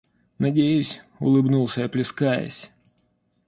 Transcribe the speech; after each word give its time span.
—Надеюсь,— 0.39 0.99
улыбнулся 1.19 1.81
я, 1.81 1.87
плескаясь. 1.87 2.71